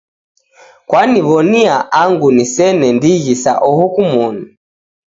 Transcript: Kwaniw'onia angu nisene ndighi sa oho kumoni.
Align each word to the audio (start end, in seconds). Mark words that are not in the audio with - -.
Kwaniw'onia 0.87 1.75
angu 2.01 2.27
nisene 2.35 2.87
ndighi 2.97 3.33
sa 3.43 3.53
oho 3.69 3.85
kumoni. 3.93 4.43